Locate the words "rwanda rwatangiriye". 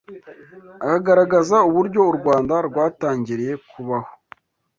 2.17-3.53